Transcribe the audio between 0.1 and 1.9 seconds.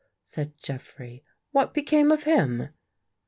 said Jeffrey. "What